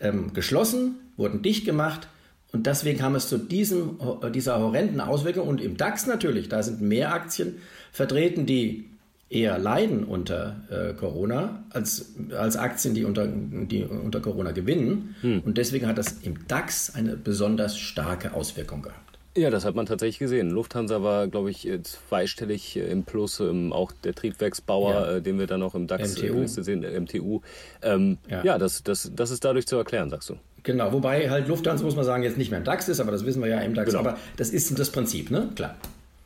ähm, 0.00 0.32
geschlossen, 0.32 0.96
wurden 1.16 1.42
dicht 1.42 1.64
gemacht 1.64 2.08
und 2.54 2.68
deswegen 2.68 3.00
kam 3.00 3.16
es 3.16 3.28
zu 3.28 3.36
diesem, 3.36 3.98
dieser 4.32 4.60
horrenden 4.60 5.00
Auswirkung. 5.00 5.48
Und 5.48 5.60
im 5.60 5.76
DAX 5.76 6.06
natürlich, 6.06 6.48
da 6.48 6.62
sind 6.62 6.80
mehr 6.80 7.12
Aktien 7.12 7.56
vertreten, 7.90 8.46
die 8.46 8.90
eher 9.30 9.58
leiden 9.58 10.04
unter 10.04 10.56
äh, 10.70 10.94
Corona 10.94 11.64
als, 11.70 12.14
als 12.36 12.56
Aktien, 12.56 12.94
die 12.94 13.04
unter, 13.04 13.26
die 13.26 13.84
unter 13.84 14.20
Corona 14.20 14.52
gewinnen. 14.52 15.16
Hm. 15.22 15.40
Und 15.40 15.58
deswegen 15.58 15.86
hat 15.86 15.98
das 15.98 16.20
im 16.22 16.46
DAX 16.46 16.94
eine 16.94 17.16
besonders 17.16 17.78
starke 17.78 18.34
Auswirkung 18.34 18.82
gehabt. 18.82 19.00
Ja, 19.36 19.50
das 19.50 19.64
hat 19.64 19.74
man 19.74 19.86
tatsächlich 19.86 20.20
gesehen. 20.20 20.50
Lufthansa 20.50 21.02
war, 21.02 21.26
glaube 21.26 21.50
ich, 21.50 21.68
zweistellig 21.82 22.76
im 22.76 23.02
Plus, 23.02 23.40
ähm, 23.40 23.72
auch 23.72 23.90
der 23.90 24.14
Triebwerksbauer, 24.14 24.92
ja. 24.92 25.10
äh, 25.16 25.22
den 25.22 25.40
wir 25.40 25.48
dann 25.48 25.58
noch 25.58 25.74
im 25.74 25.88
DAX 25.88 26.16
MTU. 26.16 26.46
sehen, 26.46 26.84
äh, 26.84 27.00
MTU. 27.00 27.40
Ähm, 27.82 28.18
ja, 28.28 28.44
ja 28.44 28.58
das, 28.58 28.84
das, 28.84 29.10
das 29.14 29.32
ist 29.32 29.44
dadurch 29.44 29.66
zu 29.66 29.76
erklären, 29.76 30.08
sagst 30.08 30.30
du. 30.30 30.36
Genau, 30.62 30.92
wobei 30.92 31.28
halt 31.30 31.48
Lufthansa, 31.48 31.84
muss 31.84 31.96
man 31.96 32.04
sagen, 32.04 32.22
jetzt 32.22 32.38
nicht 32.38 32.50
mehr 32.50 32.58
im 32.58 32.64
DAX 32.64 32.88
ist, 32.88 33.00
aber 33.00 33.10
das 33.10 33.26
wissen 33.26 33.42
wir 33.42 33.50
ja 33.50 33.58
im 33.60 33.74
DAX. 33.74 33.90
Genau. 33.90 34.00
Aber 34.00 34.18
das 34.36 34.50
ist 34.50 34.78
das 34.78 34.90
Prinzip, 34.90 35.32
ne? 35.32 35.50
Klar. 35.56 35.74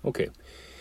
Okay. 0.02 0.31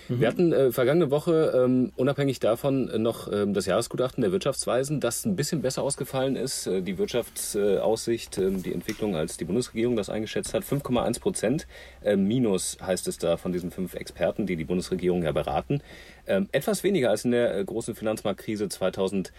Mhm. 0.10 0.20
Wir 0.22 0.28
hatten 0.28 0.54
äh, 0.54 0.72
vergangene 0.72 1.12
Woche 1.12 1.54
ähm, 1.56 1.92
unabhängig 1.96 2.40
davon 2.40 2.90
äh, 2.90 2.98
noch 2.98 3.32
ähm, 3.32 3.54
das 3.54 3.66
Jahresgutachten 3.66 4.22
der 4.22 4.32
Wirtschaftsweisen, 4.32 5.00
das 5.00 5.26
ein 5.26 5.36
bisschen 5.36 5.62
besser 5.62 5.84
ausgefallen 5.84 6.36
ist. 6.36 6.68
Äh, 6.68 6.82
die 6.82 6.98
Wirtschaftsaussicht, 6.98 8.38
äh, 8.38 8.52
die 8.52 8.74
Entwicklung, 8.74 9.16
als 9.16 9.38
die 9.38 9.46
Bundesregierung 9.46 9.96
das 9.96 10.10
eingeschätzt 10.10 10.54
hat, 10.54 10.64
5,1 10.64 11.20
Prozent. 11.20 11.68
Äh, 12.04 12.16
minus 12.16 12.78
heißt 12.82 13.08
es 13.08 13.18
da 13.18 13.38
von 13.38 13.52
diesen 13.52 13.72
fünf 13.72 13.94
Experten, 13.96 14.46
die 14.46 14.56
die 14.56 14.66
Bundesregierung 14.66 15.24
ja 15.24 15.32
beraten. 15.32 15.82
Ähm, 16.26 16.48
etwas 16.52 16.84
weniger 16.84 17.10
als 17.10 17.26
in 17.26 17.32
der 17.32 17.58
äh, 17.58 17.64
großen 17.64 17.96
Finanzmarktkrise 17.96 18.70
2008. 18.70 19.32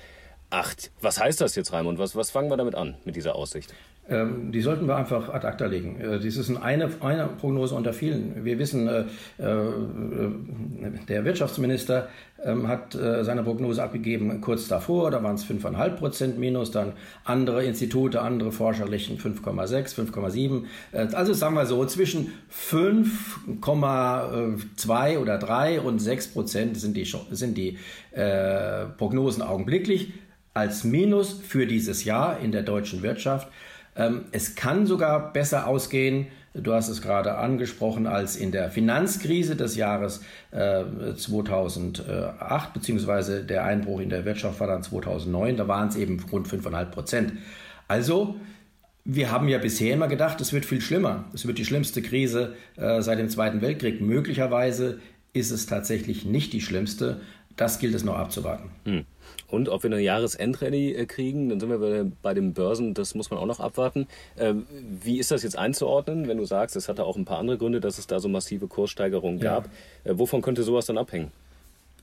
Was 1.00 1.20
heißt 1.20 1.40
das 1.40 1.54
jetzt, 1.54 1.72
Raimund? 1.72 1.98
Was, 1.98 2.16
was 2.16 2.30
fangen 2.30 2.50
wir 2.50 2.56
damit 2.56 2.74
an, 2.74 2.96
mit 3.04 3.16
dieser 3.16 3.36
Aussicht? 3.36 3.74
Ähm, 4.10 4.52
die 4.52 4.62
sollten 4.62 4.88
wir 4.88 4.96
einfach 4.96 5.28
ad 5.28 5.46
acta 5.46 5.66
legen. 5.66 6.00
Äh, 6.00 6.18
dies 6.18 6.38
ist 6.38 6.56
eine, 6.56 6.88
eine 7.00 7.26
Prognose 7.26 7.74
unter 7.74 7.92
vielen. 7.92 8.42
Wir 8.42 8.58
wissen, 8.58 8.88
äh, 8.88 9.00
äh, 9.36 9.66
der 11.08 11.26
Wirtschaftsminister 11.26 12.08
ähm, 12.42 12.68
hat 12.68 12.92
seine 12.92 13.42
Prognose 13.42 13.82
abgegeben 13.82 14.40
kurz 14.40 14.68
davor, 14.68 15.10
da 15.10 15.22
waren 15.24 15.34
es 15.34 15.44
5,5 15.44 15.90
Prozent 15.96 16.38
minus, 16.38 16.70
dann 16.70 16.92
andere 17.24 17.64
Institute, 17.64 18.22
andere 18.22 18.52
Forscher 18.52 18.88
richten 18.90 19.18
5,6, 19.18 20.12
5,7. 20.12 20.62
Also 21.14 21.34
sagen 21.34 21.56
wir 21.56 21.66
so, 21.66 21.84
zwischen 21.84 22.32
5,2 22.52 25.18
oder 25.18 25.38
3 25.38 25.80
und 25.80 25.98
6 25.98 26.28
Prozent 26.28 26.78
sind 26.78 26.96
die, 26.96 27.12
sind 27.32 27.58
die 27.58 27.76
Prognosen 28.96 29.42
augenblicklich 29.42 30.12
als 30.54 30.84
Minus 30.84 31.32
für 31.32 31.66
dieses 31.66 32.04
Jahr 32.04 32.38
in 32.38 32.52
der 32.52 32.62
deutschen 32.62 33.02
Wirtschaft. 33.02 33.48
Ähm, 33.98 34.22
es 34.32 34.54
kann 34.54 34.86
sogar 34.86 35.32
besser 35.32 35.66
ausgehen, 35.66 36.28
du 36.54 36.72
hast 36.72 36.88
es 36.88 37.02
gerade 37.02 37.36
angesprochen, 37.36 38.06
als 38.06 38.36
in 38.36 38.52
der 38.52 38.70
Finanzkrise 38.70 39.56
des 39.56 39.76
Jahres 39.76 40.22
2008, 40.50 42.08
äh, 42.08 42.72
beziehungsweise 42.72 43.44
der 43.44 43.64
Einbruch 43.64 44.00
in 44.00 44.08
der 44.08 44.24
Wirtschaft 44.24 44.60
war 44.60 44.66
dann 44.68 44.82
2009, 44.82 45.56
da 45.56 45.68
waren 45.68 45.88
es 45.88 45.96
eben 45.96 46.24
rund 46.32 46.48
5,5 46.48 46.84
Prozent. 46.86 47.32
Also 47.86 48.36
wir 49.04 49.30
haben 49.30 49.48
ja 49.48 49.58
bisher 49.58 49.94
immer 49.94 50.06
gedacht, 50.06 50.40
es 50.40 50.52
wird 50.52 50.66
viel 50.66 50.82
schlimmer. 50.82 51.24
Es 51.32 51.46
wird 51.46 51.56
die 51.58 51.64
schlimmste 51.64 52.02
Krise 52.02 52.54
äh, 52.76 53.00
seit 53.00 53.18
dem 53.18 53.30
Zweiten 53.30 53.62
Weltkrieg. 53.62 54.02
Möglicherweise 54.02 55.00
ist 55.32 55.50
es 55.50 55.66
tatsächlich 55.66 56.26
nicht 56.26 56.52
die 56.52 56.60
schlimmste. 56.60 57.22
Das 57.56 57.78
gilt 57.78 57.94
es 57.94 58.04
noch 58.04 58.18
abzuwarten. 58.18 58.70
Hm. 58.84 59.06
Und 59.48 59.68
ob 59.68 59.82
wir 59.82 59.90
eine 59.90 60.00
Jahresendrallye 60.00 60.94
äh, 60.94 61.06
kriegen, 61.06 61.48
dann 61.48 61.60
sind 61.60 61.70
wir 61.70 62.10
bei 62.22 62.34
den 62.34 62.52
Börsen, 62.52 62.94
das 62.94 63.14
muss 63.14 63.30
man 63.30 63.38
auch 63.38 63.46
noch 63.46 63.60
abwarten. 63.60 64.06
Ähm, 64.38 64.66
wie 65.02 65.18
ist 65.18 65.30
das 65.30 65.42
jetzt 65.42 65.56
einzuordnen, 65.56 66.28
wenn 66.28 66.38
du 66.38 66.44
sagst, 66.44 66.76
es 66.76 66.88
hatte 66.88 67.04
auch 67.04 67.16
ein 67.16 67.24
paar 67.24 67.38
andere 67.38 67.58
Gründe, 67.58 67.80
dass 67.80 67.98
es 67.98 68.06
da 68.06 68.20
so 68.20 68.28
massive 68.28 68.66
Kurssteigerungen 68.66 69.40
gab? 69.40 69.68
Ja. 70.04 70.12
Äh, 70.12 70.18
wovon 70.18 70.42
könnte 70.42 70.62
sowas 70.62 70.86
dann 70.86 70.98
abhängen? 70.98 71.30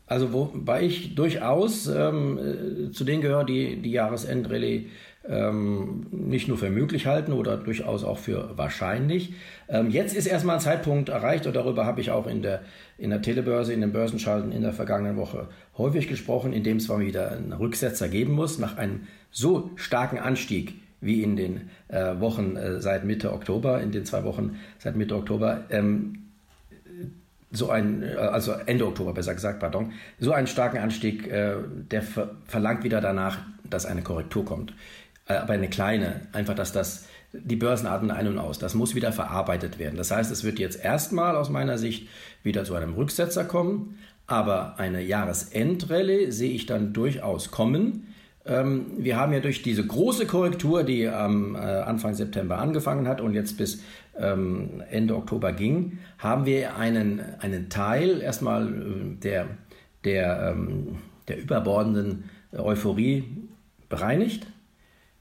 Also 0.07 0.33
wobei 0.33 0.83
ich 0.83 1.15
durchaus 1.15 1.87
ähm, 1.87 2.37
äh, 2.37 2.91
zu 2.91 3.03
denen 3.03 3.21
gehöre, 3.21 3.43
die 3.43 3.77
die 3.77 3.91
Jahresendrallye 3.91 4.87
ähm, 5.27 6.05
nicht 6.11 6.47
nur 6.47 6.57
für 6.57 6.69
möglich 6.69 7.07
halten 7.07 7.33
oder 7.33 7.57
durchaus 7.57 8.03
auch 8.03 8.17
für 8.17 8.57
wahrscheinlich. 8.57 9.33
Ähm, 9.67 9.89
jetzt 9.89 10.15
ist 10.15 10.27
erstmal 10.27 10.55
ein 10.55 10.61
Zeitpunkt 10.61 11.09
erreicht 11.09 11.47
und 11.47 11.55
darüber 11.55 11.85
habe 11.85 12.01
ich 12.01 12.11
auch 12.11 12.27
in 12.27 12.41
der, 12.41 12.61
in 12.97 13.09
der 13.09 13.21
Telebörse, 13.21 13.73
in 13.73 13.81
den 13.81 13.91
Börsenschalten 13.91 14.51
in 14.51 14.61
der 14.61 14.73
vergangenen 14.73 15.17
Woche 15.17 15.47
häufig 15.77 16.07
gesprochen, 16.07 16.53
in 16.53 16.63
dem 16.63 16.77
es 16.77 16.87
mal 16.87 16.99
wieder 16.99 17.31
einen 17.31 17.53
Rücksetzer 17.53 18.07
geben 18.07 18.33
muss 18.33 18.59
nach 18.59 18.77
einem 18.77 19.07
so 19.31 19.71
starken 19.75 20.19
Anstieg 20.19 20.75
wie 21.01 21.21
in 21.21 21.35
den 21.35 21.69
äh, 21.87 22.19
Wochen 22.19 22.55
äh, 22.55 22.79
seit 22.79 23.03
Mitte 23.03 23.33
Oktober, 23.33 23.81
in 23.81 23.91
den 23.91 24.05
zwei 24.05 24.23
Wochen 24.23 24.57
seit 24.79 24.95
Mitte 24.95 25.15
Oktober. 25.15 25.65
Ähm, 25.69 26.25
so 27.51 27.69
ein, 27.69 28.03
äh, 28.03 28.15
also 28.15 28.53
Ende 28.65 28.85
Oktober 28.87 29.13
besser 29.13 29.33
gesagt, 29.33 29.59
pardon, 29.59 29.93
so 30.19 30.31
einen 30.31 30.47
starken 30.47 30.77
Anstieg, 30.77 31.27
äh, 31.27 31.55
der 31.91 32.01
ver 32.01 32.35
verlangt 32.45 32.83
wieder 32.83 33.01
danach, 33.01 33.39
dass 33.69 33.85
eine 33.85 34.01
Korrektur 34.01 34.45
kommt. 34.45 34.73
Äh, 35.27 35.35
aber 35.35 35.53
eine 35.53 35.69
kleine, 35.69 36.21
einfach, 36.31 36.55
dass 36.55 36.71
das 36.71 37.07
die 37.43 37.55
Börsen 37.55 37.87
atmen 37.87 38.11
ein 38.11 38.27
und 38.27 38.37
aus. 38.37 38.59
Das 38.59 38.75
muss 38.75 38.95
wieder 38.95 39.11
verarbeitet 39.11 39.79
werden. 39.79 39.97
Das 39.97 40.11
heißt, 40.11 40.31
es 40.31 40.43
wird 40.43 40.59
jetzt 40.59 40.83
erstmal 40.83 41.35
aus 41.35 41.49
meiner 41.49 41.77
Sicht 41.77 42.07
wieder 42.43 42.63
zu 42.63 42.75
einem 42.75 42.93
Rücksetzer 42.93 43.43
kommen, 43.43 43.97
aber 44.27 44.79
eine 44.79 45.01
Jahresendrallye 45.01 46.31
sehe 46.31 46.51
ich 46.51 46.65
dann 46.65 46.93
durchaus 46.93 47.51
kommen. 47.51 48.07
Ähm, 48.45 48.85
wir 48.97 49.17
haben 49.17 49.33
ja 49.33 49.39
durch 49.39 49.63
diese 49.63 49.85
große 49.85 50.25
Korrektur, 50.27 50.83
die 50.83 51.07
am 51.07 51.55
äh, 51.55 51.59
Anfang 51.59 52.13
September 52.13 52.59
angefangen 52.59 53.07
hat 53.07 53.21
und 53.21 53.33
jetzt 53.33 53.57
bis 53.57 53.81
ähm, 54.17 54.83
Ende 54.89 55.15
Oktober 55.15 55.51
ging, 55.51 55.99
haben 56.19 56.45
wir 56.45 56.75
einen, 56.75 57.21
einen 57.39 57.69
Teil 57.69 58.21
erstmal 58.21 58.67
äh, 58.67 59.15
der, 59.21 59.47
der, 60.03 60.53
ähm, 60.55 60.97
der 61.27 61.39
überbordenden 61.39 62.29
Euphorie 62.53 63.25
bereinigt 63.89 64.47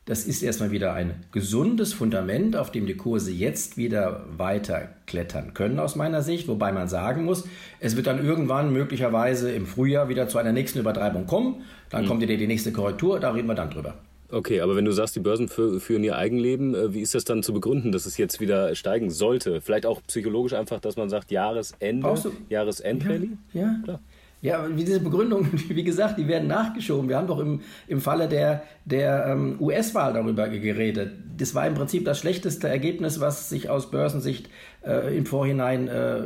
das 0.06 0.26
ist 0.26 0.42
erstmal 0.42 0.70
wieder 0.70 0.92
ein 0.92 1.24
gesundes 1.32 1.94
Fundament, 1.94 2.56
auf 2.56 2.70
dem 2.70 2.86
die 2.86 2.96
Kurse 2.96 3.30
jetzt 3.30 3.76
wieder 3.76 4.24
weiter 4.36 4.90
klettern 5.06 5.54
können 5.54 5.78
aus 5.78 5.96
meiner 5.96 6.22
Sicht, 6.22 6.46
wobei 6.46 6.72
man 6.72 6.88
sagen 6.88 7.24
muss, 7.24 7.44
es 7.80 7.96
wird 7.96 8.06
dann 8.06 8.24
irgendwann 8.24 8.72
möglicherweise 8.72 9.50
im 9.52 9.66
Frühjahr 9.66 10.08
wieder 10.08 10.28
zu 10.28 10.38
einer 10.38 10.52
nächsten 10.52 10.78
Übertreibung 10.78 11.26
kommen, 11.26 11.62
dann 11.88 12.04
mhm. 12.04 12.08
kommt 12.08 12.22
wieder 12.22 12.36
die 12.36 12.46
nächste 12.46 12.72
Korrektur, 12.72 13.18
da 13.18 13.30
reden 13.30 13.48
wir 13.48 13.54
dann 13.54 13.70
drüber. 13.70 13.94
Okay, 14.30 14.60
aber 14.60 14.74
wenn 14.74 14.84
du 14.84 14.92
sagst, 14.92 15.14
die 15.14 15.20
Börsen 15.20 15.48
führen 15.48 16.02
ihr 16.02 16.16
Eigenleben, 16.16 16.74
äh, 16.74 16.92
wie 16.92 17.00
ist 17.00 17.14
das 17.14 17.24
dann 17.24 17.42
zu 17.42 17.52
begründen, 17.52 17.92
dass 17.92 18.04
es 18.04 18.16
jetzt 18.16 18.40
wieder 18.40 18.74
steigen 18.74 19.10
sollte? 19.10 19.60
Vielleicht 19.60 19.86
auch 19.86 20.02
psychologisch 20.08 20.54
einfach, 20.54 20.80
dass 20.80 20.96
man 20.96 21.08
sagt, 21.08 21.30
Jahresende, 21.30 22.14
Jahresendrallye? 22.48 23.36
Ja, 23.52 23.60
ja. 23.60 23.76
Klar. 23.84 24.00
Ja, 24.44 24.68
wie 24.76 24.84
diese 24.84 25.00
Begründungen, 25.00 25.50
wie 25.70 25.84
gesagt, 25.84 26.18
die 26.18 26.28
werden 26.28 26.48
nachgeschoben. 26.48 27.08
Wir 27.08 27.16
haben 27.16 27.26
doch 27.26 27.38
im, 27.38 27.62
im 27.88 28.02
Falle 28.02 28.28
der, 28.28 28.62
der 28.84 29.24
ähm, 29.26 29.56
US-Wahl 29.58 30.12
darüber 30.12 30.50
geredet. 30.50 31.12
Das 31.38 31.54
war 31.54 31.66
im 31.66 31.72
Prinzip 31.72 32.04
das 32.04 32.18
schlechteste 32.18 32.68
Ergebnis, 32.68 33.20
was 33.20 33.48
sich 33.48 33.70
aus 33.70 33.90
Börsensicht 33.90 34.50
äh, 34.86 35.16
im 35.16 35.26
Vorhinein 35.26 35.88
äh, 35.88 36.20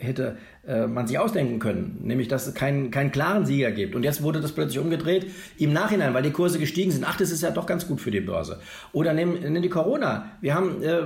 hätte 0.00 0.36
äh, 0.66 0.86
man 0.86 1.06
sich 1.06 1.18
ausdenken 1.18 1.58
können. 1.58 2.00
Nämlich, 2.02 2.28
dass 2.28 2.46
es 2.46 2.54
keinen, 2.54 2.90
keinen 2.90 3.12
klaren 3.12 3.44
Sieger 3.44 3.70
gibt. 3.70 3.94
Und 3.94 4.02
jetzt 4.02 4.22
wurde 4.22 4.40
das 4.40 4.52
plötzlich 4.52 4.78
umgedreht 4.78 5.26
im 5.58 5.74
Nachhinein, 5.74 6.14
weil 6.14 6.22
die 6.22 6.30
Kurse 6.30 6.58
gestiegen 6.58 6.90
sind. 6.90 7.04
Ach, 7.06 7.18
das 7.18 7.30
ist 7.30 7.42
ja 7.42 7.50
doch 7.50 7.66
ganz 7.66 7.86
gut 7.86 8.00
für 8.00 8.10
die 8.10 8.20
Börse. 8.20 8.60
Oder 8.92 9.12
nimm, 9.12 9.34
nimm 9.40 9.60
die 9.60 9.68
Corona. 9.68 10.30
Wir 10.40 10.54
haben, 10.54 10.82
äh, 10.82 11.02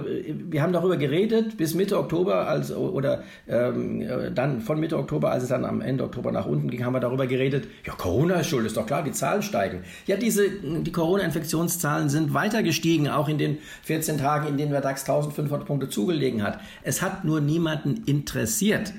wir 0.49 0.63
haben 0.63 0.73
darüber 0.73 0.97
geredet 0.97 1.57
bis 1.57 1.75
Mitte 1.75 1.99
Oktober, 1.99 2.47
als, 2.47 2.73
oder 2.73 3.25
ähm, 3.49 4.05
dann 4.35 4.61
von 4.61 4.79
Mitte 4.79 4.97
Oktober, 4.97 5.33
als 5.33 5.43
es 5.43 5.49
dann 5.49 5.65
am 5.65 5.81
Ende 5.81 6.05
Oktober 6.05 6.31
nach 6.31 6.47
unten 6.47 6.71
ging, 6.71 6.85
haben 6.85 6.93
wir 6.93 7.01
darüber 7.01 7.27
geredet, 7.27 7.67
ja, 7.85 7.95
Corona 7.95 8.37
ist 8.37 8.49
schuld, 8.49 8.65
ist 8.65 8.77
doch 8.77 8.87
klar, 8.87 9.03
die 9.03 9.13
Zahlen 9.13 9.43
steigen. 9.43 9.83
Ja, 10.07 10.17
diese, 10.17 10.49
die 10.51 10.93
Corona-Infektionszahlen 10.93 12.09
sind 12.09 12.33
weiter 12.33 12.63
gestiegen, 12.63 13.09
auch 13.09 13.29
in 13.29 13.39
den 13.39 13.59
14 13.83 14.19
Tagen, 14.19 14.47
in 14.47 14.57
denen 14.57 14.71
der 14.71 14.83
DAX 14.83 15.03
1500 15.03 15.67
Punkte 15.67 15.89
zugelegen 15.89 16.45
hat. 16.45 16.58
Es 16.83 17.03
hat 17.03 17.25
nur 17.25 17.41
niemanden 17.41 18.05
interessiert. 18.07 18.93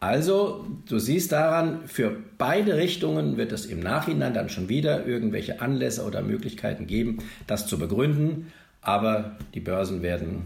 Also, 0.00 0.66
du 0.88 0.98
siehst 0.98 1.32
daran, 1.32 1.86
für 1.86 2.14
beide 2.36 2.76
Richtungen 2.76 3.38
wird 3.38 3.52
es 3.52 3.66
im 3.66 3.80
Nachhinein 3.80 4.34
dann 4.34 4.48
schon 4.48 4.68
wieder 4.68 5.06
irgendwelche 5.06 5.60
Anlässe 5.60 6.04
oder 6.04 6.22
Möglichkeiten 6.22 6.86
geben, 6.86 7.18
das 7.46 7.66
zu 7.66 7.78
begründen. 7.78 8.52
Aber 8.82 9.36
die 9.54 9.60
Börsen 9.60 10.02
werden 10.02 10.44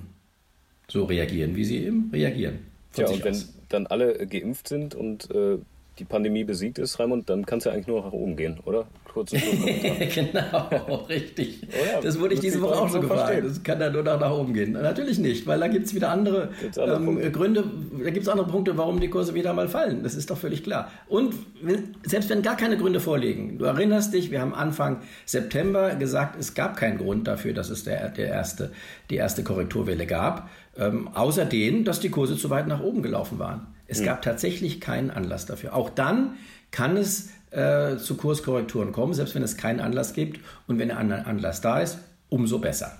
so 0.88 1.04
reagieren, 1.04 1.56
wie 1.56 1.64
sie 1.64 1.84
eben 1.84 2.10
reagieren. 2.12 2.60
Ja, 2.96 3.08
und 3.08 3.24
wenn 3.24 3.36
dann 3.68 3.86
alle 3.86 4.26
geimpft 4.26 4.68
sind 4.68 4.94
und 4.94 5.30
äh, 5.30 5.58
die 6.00 6.04
Pandemie 6.04 6.44
besiegt 6.44 6.78
ist, 6.78 6.98
Raimund, 6.98 7.28
dann 7.28 7.44
kann 7.44 7.58
es 7.58 7.64
ja 7.64 7.72
eigentlich 7.72 7.86
nur 7.86 8.02
nach 8.02 8.12
oben 8.12 8.34
gehen, 8.34 8.58
oder? 8.64 8.86
Kurz 9.04 9.32
genau, 10.14 11.04
richtig. 11.08 11.60
Oh 11.70 12.00
das 12.02 12.18
wurde 12.18 12.34
ich 12.34 12.40
diese 12.40 12.62
Woche 12.62 12.80
auch 12.80 12.88
so 12.88 13.00
gefragt. 13.00 13.44
Das 13.44 13.62
kann 13.62 13.78
dann 13.78 13.92
nur 13.92 14.02
noch 14.02 14.18
nach 14.18 14.30
oben 14.30 14.54
gehen. 14.54 14.72
Natürlich 14.72 15.18
nicht, 15.18 15.46
weil 15.46 15.60
da 15.60 15.68
gibt 15.68 15.86
es 15.86 15.94
wieder 15.94 16.10
andere, 16.10 16.50
andere 16.76 17.22
ähm, 17.22 17.32
Gründe, 17.32 17.64
da 18.02 18.10
gibt 18.10 18.22
es 18.22 18.28
andere 18.28 18.46
Punkte, 18.46 18.78
warum 18.78 18.98
die 18.98 19.10
Kurse 19.10 19.34
wieder 19.34 19.52
mal 19.52 19.68
fallen. 19.68 20.02
Das 20.02 20.14
ist 20.14 20.30
doch 20.30 20.38
völlig 20.38 20.62
klar. 20.62 20.90
Und 21.08 21.34
wenn, 21.60 21.96
selbst 22.04 22.30
wenn 22.30 22.40
gar 22.40 22.56
keine 22.56 22.78
Gründe 22.78 23.00
vorliegen, 23.00 23.58
du 23.58 23.66
erinnerst 23.66 24.14
dich, 24.14 24.30
wir 24.30 24.40
haben 24.40 24.54
Anfang 24.54 25.02
September 25.26 25.96
gesagt, 25.96 26.40
es 26.40 26.54
gab 26.54 26.76
keinen 26.76 26.96
Grund 26.96 27.26
dafür, 27.26 27.52
dass 27.52 27.68
es 27.68 27.84
der, 27.84 28.08
der 28.08 28.28
erste, 28.28 28.72
die 29.10 29.16
erste 29.16 29.44
Korrekturwelle 29.44 30.06
gab, 30.06 30.48
ähm, 30.78 31.08
außer 31.08 31.44
denen, 31.44 31.84
dass 31.84 32.00
die 32.00 32.10
Kurse 32.10 32.36
zu 32.36 32.48
weit 32.48 32.68
nach 32.68 32.80
oben 32.80 33.02
gelaufen 33.02 33.38
waren. 33.38 33.66
Es 33.90 33.98
hm. 33.98 34.06
gab 34.06 34.22
tatsächlich 34.22 34.80
keinen 34.80 35.10
Anlass 35.10 35.46
dafür. 35.46 35.74
Auch 35.74 35.90
dann 35.90 36.36
kann 36.70 36.96
es 36.96 37.30
äh, 37.50 37.96
zu 37.96 38.16
Kurskorrekturen 38.16 38.92
kommen, 38.92 39.12
selbst 39.12 39.34
wenn 39.34 39.42
es 39.42 39.56
keinen 39.56 39.80
Anlass 39.80 40.14
gibt. 40.14 40.40
Und 40.66 40.78
wenn 40.78 40.90
ein 40.90 41.12
Anlass 41.12 41.60
da 41.60 41.80
ist, 41.80 41.98
umso 42.28 42.60
besser. 42.60 42.96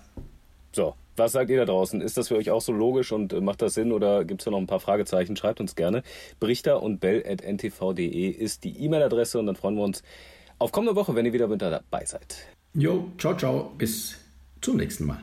So, 0.72 0.94
was 1.16 1.32
sagt 1.32 1.50
ihr 1.50 1.58
da 1.58 1.64
draußen? 1.64 2.00
Ist 2.00 2.16
das 2.16 2.28
für 2.28 2.36
euch 2.36 2.50
auch 2.50 2.60
so 2.60 2.72
logisch 2.72 3.12
und 3.12 3.32
äh, 3.32 3.40
macht 3.40 3.62
das 3.62 3.74
Sinn 3.74 3.92
oder 3.92 4.24
gibt 4.24 4.40
es 4.40 4.44
da 4.46 4.50
noch 4.50 4.58
ein 4.58 4.66
paar 4.66 4.80
Fragezeichen? 4.80 5.36
Schreibt 5.36 5.60
uns 5.60 5.76
gerne. 5.76 6.02
Brichter 6.40 6.82
und 6.82 6.98
bell.ntv.de 6.98 8.28
ist 8.28 8.64
die 8.64 8.84
E-Mail-Adresse 8.84 9.38
und 9.38 9.46
dann 9.46 9.56
freuen 9.56 9.76
wir 9.76 9.84
uns 9.84 10.02
auf 10.58 10.72
kommende 10.72 10.96
Woche, 10.96 11.14
wenn 11.14 11.24
ihr 11.24 11.32
wieder 11.32 11.46
mit 11.46 11.62
dabei 11.62 12.04
seid. 12.04 12.36
Jo, 12.74 13.08
ciao, 13.18 13.36
ciao. 13.36 13.72
Bis 13.78 14.16
zum 14.60 14.76
nächsten 14.76 15.06
Mal. 15.06 15.22